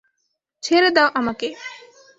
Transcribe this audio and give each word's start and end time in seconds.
ছেঁড়ে 0.63 0.89
দাও 0.91 1.07
আমাকে। 1.15 1.47